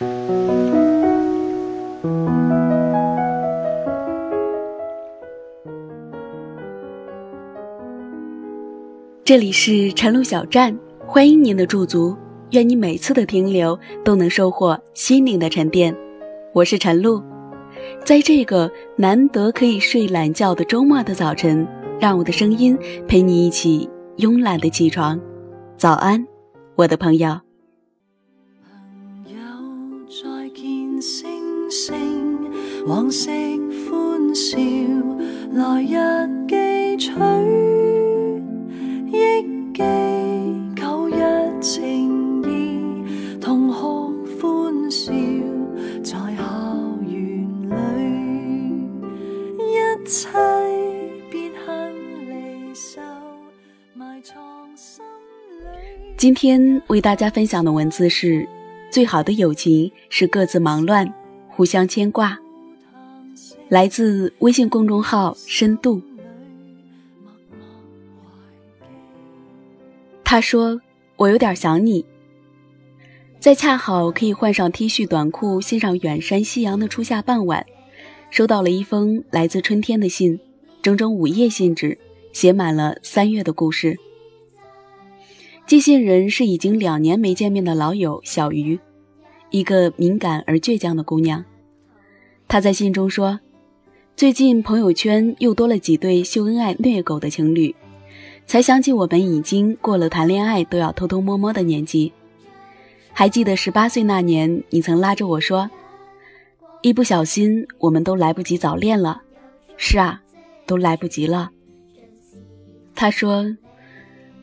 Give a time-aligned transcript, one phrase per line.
[0.00, 0.06] 这
[9.36, 10.76] 里是晨露小站，
[11.06, 12.16] 欢迎您的驻足。
[12.52, 15.94] 愿你每次的停留都能收获心灵的沉淀。
[16.54, 17.22] 我是晨露，
[18.02, 21.68] 在这个难得可以睡懒觉的周末的早晨，
[22.00, 22.76] 让我的声音
[23.06, 23.86] 陪你一起
[24.16, 25.20] 慵懒的起床。
[25.76, 26.26] 早安，
[26.74, 27.38] 我的朋友。
[31.70, 33.30] 星星，往昔
[33.88, 34.58] 欢笑，
[35.52, 37.12] 来日记取，
[39.06, 39.42] 忆
[39.72, 39.82] 记
[40.74, 43.78] 旧日情意，同学
[44.42, 45.12] 欢笑，
[46.02, 48.02] 在校园里，
[49.62, 50.28] 一切
[51.30, 51.94] 别恨
[52.26, 53.00] 离愁，
[53.94, 54.42] 埋藏
[54.74, 56.14] 心里。
[56.16, 58.44] 今天为大家分享的文字是：
[58.90, 61.14] 最好的友情是各自忙乱，
[61.60, 62.38] 互相牵挂。
[63.68, 66.00] 来自微信公众号“深度”。
[70.24, 70.80] 他说
[71.18, 72.02] ：“我有点想你。”
[73.38, 77.66] 在恰好可以换上 T 恤短裤，欣赏远山夕阳的初夏傍晚，
[78.30, 80.40] 收到了一封来自春天的信，
[80.80, 81.98] 整整五页信纸，
[82.32, 83.98] 写满了三月的故事。
[85.66, 88.80] 寄信人是已经两年没见面的老友小鱼，
[89.50, 91.44] 一个敏感而倔强的姑娘。
[92.50, 93.38] 他在信中说
[94.16, 97.72] ：“最近朋友圈又多了几对秀恩爱虐狗的情侣。”
[98.44, 102.12] 才想起我们已经过了谈恋爱都要偷偷摸摸的年纪。
[103.12, 105.70] 还记得十八岁那年，你曾拉着我说
[106.82, 109.22] ：“一不小心，我们都来不及早恋了。”
[109.78, 110.20] 是啊，
[110.66, 111.52] 都来不及了。
[112.96, 113.46] 他说：“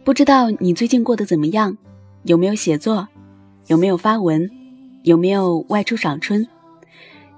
[0.06, 1.78] 不知道你最近过得怎么样？
[2.24, 3.10] 有没有写作？
[3.66, 4.50] 有没有发文？
[5.04, 6.48] 有没有外出赏春？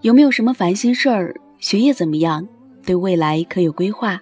[0.02, 1.36] 有没有什么烦心事儿？
[1.60, 2.48] 学业怎么样？
[2.86, 4.22] 对未来可有规划？”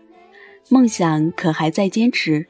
[0.69, 2.45] 梦想可还在坚持？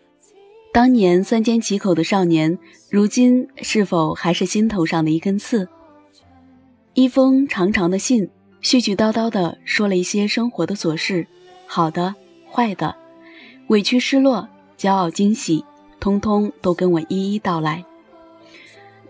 [0.74, 2.58] 当年三缄其口的少年，
[2.90, 5.68] 如今是否还是心头上的一根刺？
[6.94, 8.30] 一封长长的信，
[8.62, 11.28] 絮絮叨叨地说了一些生活的琐事，
[11.68, 12.16] 好的、
[12.50, 12.96] 坏的，
[13.68, 14.48] 委屈、失落、
[14.78, 15.64] 骄傲、惊喜，
[16.00, 17.86] 通通都跟我一一道来。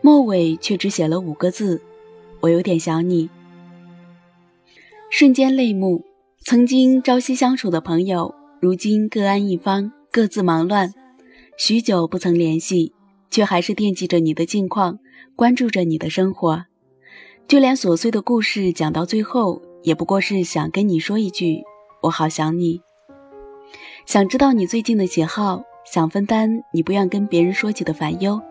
[0.02, 1.81] 末尾却只写了五个字
[2.41, 3.30] ：“我有点想你。”
[5.09, 6.03] 瞬间泪目，
[6.41, 8.35] 曾经朝夕相处的朋友。
[8.59, 10.94] 如今各安一方，各自忙乱，
[11.57, 12.91] 许久不曾联系，
[13.31, 15.00] 却还是惦记着你的近况，
[15.35, 16.66] 关注着你的生活。
[17.47, 21.63] 就连琐碎的故事讲到最后，也不过是想跟你说一句
[22.03, 22.81] ：“我好想你。”
[24.06, 28.41] 想知道你最近的喜好，想分担你不愿跟别人说起的烦忧，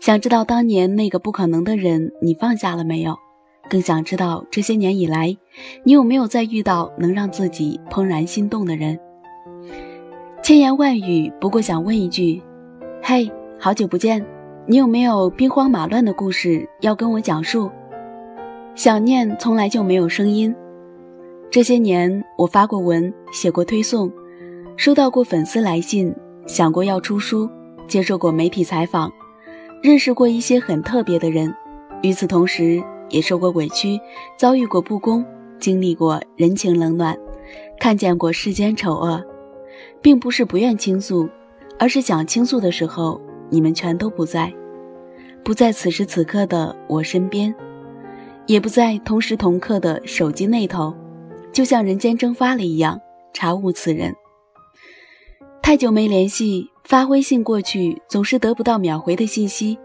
[0.00, 3.16] 想知道当年那个不可能的人你放下了没有？
[3.68, 5.36] 更想知道这些年以来，
[5.84, 8.98] 你有没有再遇到能让自己怦然心动的人？
[10.42, 12.42] 千言万语，不过想问一句：
[13.02, 14.24] 嘿，好久不见，
[14.66, 17.70] 你有没有兵荒马乱的故事要跟我讲述？
[18.74, 20.54] 想念从来就没有声音。
[21.50, 24.10] 这些年，我发过文，写过推送，
[24.76, 26.14] 收到过粉丝来信，
[26.46, 27.48] 想过要出书，
[27.86, 29.10] 接受过媒体采访，
[29.82, 31.52] 认识过一些很特别的人。
[32.02, 34.00] 与此同时，也受过委屈，
[34.36, 35.24] 遭遇过不公，
[35.58, 37.16] 经历过人情冷暖，
[37.78, 39.24] 看见过世间丑恶。
[40.00, 41.28] 并不是不愿倾诉，
[41.78, 44.52] 而是想倾诉的时候，你们全都不在，
[45.44, 47.54] 不在此时此刻的我身边，
[48.46, 50.94] 也不在同时同刻的手机那头，
[51.52, 53.00] 就像人间蒸发了一样，
[53.32, 54.14] 查无此人。
[55.62, 59.78] 太久没联系，发微信过去总是得不到秒回的信息，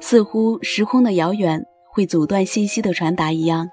[0.00, 3.68] 似乎时空的遥远会阻断信息的传达一样。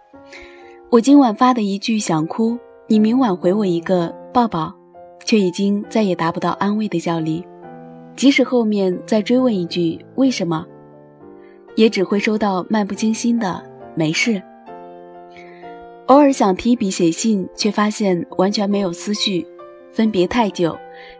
[0.89, 2.57] 我今晚发的一句想哭，
[2.87, 4.77] 你明晚回我一个抱抱。
[5.25, 7.45] 却已经再也达不到安慰的效力，
[8.15, 10.65] 即使后面再追问一句为什么，
[11.75, 13.61] 也只会收到漫不经心的
[13.93, 14.41] 没事。
[16.07, 19.45] 偶尔想提笔写信，却发现完全没有思绪。
[19.91, 20.75] 分别太久，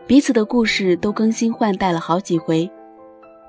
[0.08, 2.68] 彼此的故事都更新换代了好几回。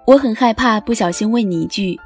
[0.06, 1.98] 我很害怕不小心问你一句：“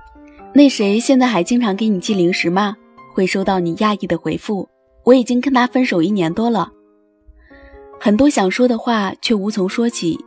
[0.56, 2.78] 那谁现在还经常给你寄零食吗？”
[3.13, 4.68] 会收到你讶异的回复
[5.04, 6.72] ：“我已经跟他分手一年多了。”
[8.00, 10.18] 很多想说的话却无从说起，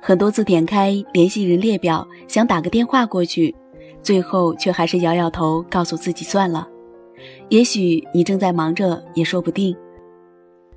[0.00, 3.54] 很多次点开联系人列表，想打个电话过去，
[4.02, 6.66] 最后却还是摇摇头，告诉自己算了。
[7.50, 9.76] 也许你正在忙着，也说不定。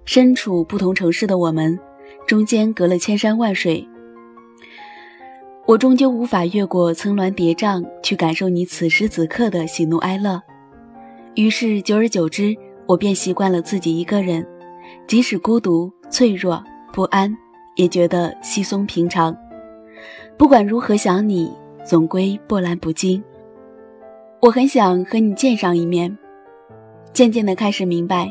[0.04, 1.80] 身处不同城市的我们，
[2.26, 3.88] 中间隔了千山万水，
[5.72, 10.42] 我终究无法越过层峦叠嶂，去感受你此时此刻的喜怒哀乐，
[11.36, 12.54] 于是久而久之，
[12.86, 14.46] 我便习惯了自己一个人，
[15.08, 17.34] 即使孤独、脆弱、不安，
[17.78, 19.34] 也觉得稀松平常。
[20.36, 21.50] 不管如何想你，
[21.86, 23.24] 总归波澜不惊。
[24.42, 26.18] 我很想和你见上一面，
[27.14, 28.30] 渐渐的开始明白，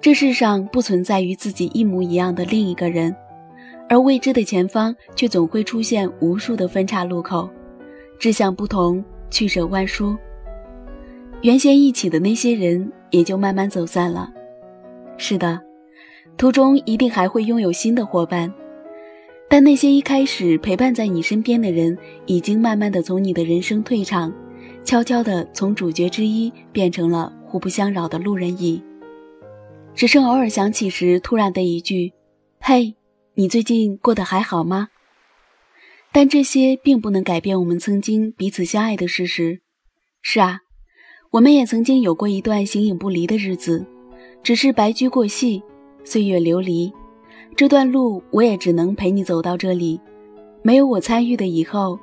[0.00, 3.14] 这世上不存在与自己一模一样的另一个人，
[3.92, 7.46] 而未知的前方却总会出现无数的分岔路口，
[8.18, 10.16] 志向不同，曲折弯殊。
[11.42, 14.32] 原先一起的那些人也就慢慢走散了。
[15.18, 15.60] 是的，
[16.38, 18.50] 途中一定还会拥有新的伙伴，
[19.46, 24.32] 但那些一开始陪伴在你身边的人，已经慢慢的从你的人生退场。
[24.86, 28.82] 悄悄的从主角之一变成了互不相扰的路人乙，
[29.94, 32.14] 只剩偶尔想起时突然的一句
[32.58, 32.94] ：“嘿，
[33.34, 34.88] 你最近过得还好吗？”
[36.12, 39.60] 但这些并不能改变我们曾经彼此相爱的事实。
[40.20, 40.60] 是啊，
[41.30, 43.86] 我们也曾经有过一段形影不离的日子，
[44.42, 45.62] 只是白驹过隙，
[46.04, 46.92] 岁月流离。
[47.56, 49.98] 这段路我也只能陪你走到这里，
[50.62, 51.98] 没有我参与的以后，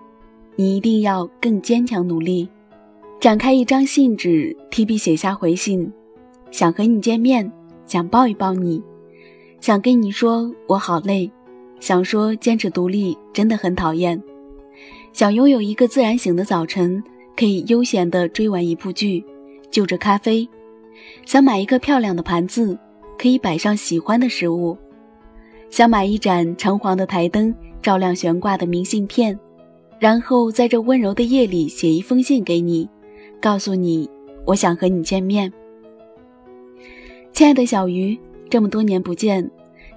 [0.56, 2.50] 你一定要更坚强努力。
[3.20, 5.92] 展开一张信纸，提笔写下回信，
[6.50, 7.52] 想和你见面，
[7.86, 8.82] 想抱一抱你，
[9.60, 11.30] 想跟你说我好累，
[11.80, 14.22] 想说坚持独立真的很讨厌，
[15.12, 17.04] 想拥有一个自然醒的早晨，
[17.36, 19.24] 可以悠闲地追完一部剧，
[19.70, 20.48] 就着咖啡，
[21.26, 22.78] 想买一个漂亮的盘子，
[23.18, 24.78] 可以摆上喜欢的食物，
[25.70, 29.38] 想买一盏橙黄的台灯，照亮悬挂的明信片，
[30.00, 32.88] 然后在这温柔的夜里写一封信给你。
[33.42, 34.10] 告诉你，
[34.46, 35.52] 我想和你见面，
[37.34, 38.18] 亲爱的小鱼。
[38.50, 39.50] 这么多年不见，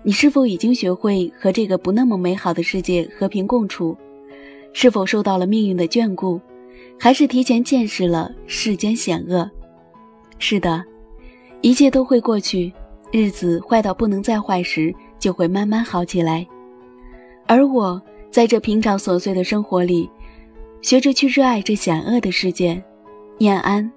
[0.02, 3.96] 你是否已经学会和这个不那么美好的世界和平共处？
[4.74, 6.40] 是否受到了命运的眷顾，
[6.98, 9.50] 还是提前见识了世间险恶？
[10.38, 10.84] 是的，
[11.60, 12.72] 一切都会过去。
[13.10, 16.46] 日子坏到不能再坏时，就会慢慢好起来。
[17.46, 18.00] 而我
[18.30, 20.08] 在这平常琐碎的生活里，
[20.80, 22.82] 学着去热爱这险恶的世界。
[23.36, 23.90] 念安，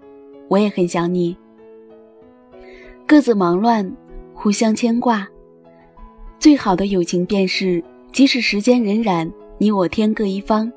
[0.49, 1.35] 我也很想你。
[3.07, 3.89] 各自忙乱，
[4.35, 5.27] 互相牵挂。
[6.37, 10.71] 最好的友情便是，即使时间荏苒，你我天各一方，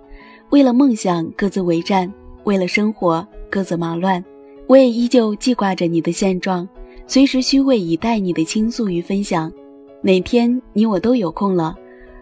[0.50, 2.10] 为了梦想各自为战，
[2.44, 4.25] 为了生活各自忙乱，
[4.66, 6.66] 我也依旧记挂着你的现状，
[7.06, 9.52] 随时虚位以待你的倾诉与分享。
[10.00, 11.76] 哪天你我都有空了，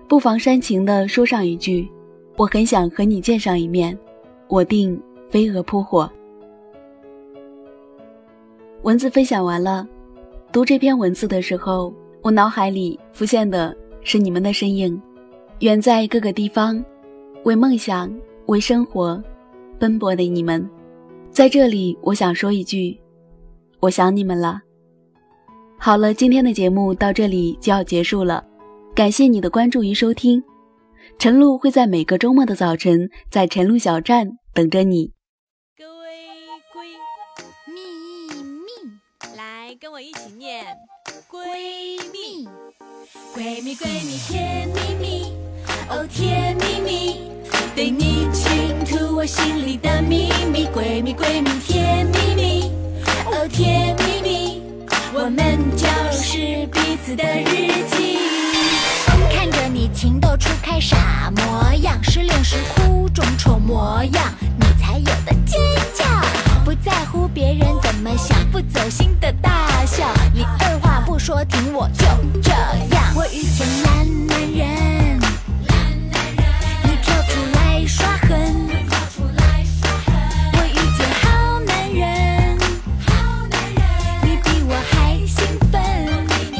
[0.09, 1.87] 不妨煽情的说上一句
[2.37, 3.97] ：“我很想和你见上一面。”
[4.49, 6.11] 我定飞蛾扑火。
[8.83, 9.87] 文字分享完了，
[10.57, 11.93] 读这篇文字的时候，
[12.23, 14.99] 我脑海里浮现的是你们的身影，
[15.59, 16.83] 远在各个地方，
[17.45, 18.11] 为梦想、
[18.47, 19.23] 为生活
[19.79, 20.67] 奔波的你们，
[21.31, 22.99] 在这里，我想说一句，
[23.81, 24.59] 我想你们了。
[25.77, 28.43] 好了，今天的节目到这里就要结束了，
[28.95, 30.43] 感谢你的关注与收听，
[31.19, 35.16] 晨露会在每个周末的早晨，在晨露小站等着你。
[43.35, 45.33] 闺蜜闺蜜甜蜜蜜，
[45.89, 47.21] 哦甜蜜蜜，
[47.75, 50.67] 对你倾吐我心里的秘密。
[50.67, 52.71] 闺蜜闺蜜甜蜜蜜，
[53.27, 54.63] 哦甜蜜蜜，
[55.13, 58.19] 我们就是彼此的日记。
[59.31, 65.61] 看着你情窦初开傻模样，失恋时哭肿丑模样，你才有的尖
[65.95, 66.05] 叫，
[66.65, 69.67] 不在乎别人怎么想，不走心的大。
[69.87, 72.46] 笑，你二话不说停，我就。
[73.37, 73.87] 遇见烂
[74.29, 75.21] 男人，
[76.85, 78.31] 你跳出来耍狠。
[80.55, 82.57] 我遇见好男人，
[84.23, 85.37] 你比我还兴
[85.71, 85.75] 奋。
[86.31, 86.57] 闺蜜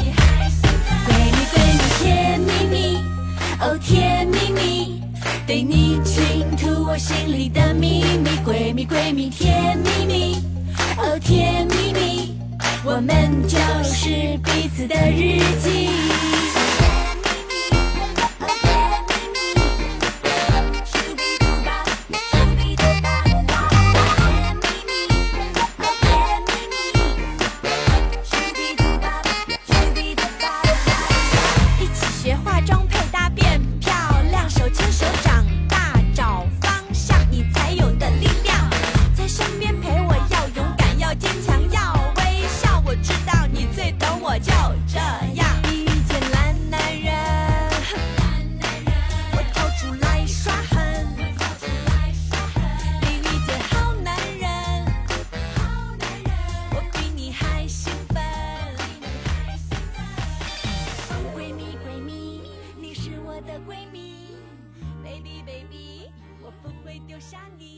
[1.49, 2.75] 闺蜜甜蜜蜜，
[3.59, 5.01] 哦甜蜜蜜，
[5.47, 8.29] 对你倾吐我心里的秘密。
[8.45, 10.35] 闺蜜闺蜜甜蜜蜜，
[10.95, 12.37] 哦甜蜜蜜。
[12.85, 16.06] 我们就是彼此的日记。
[67.17, 67.76] 留下你。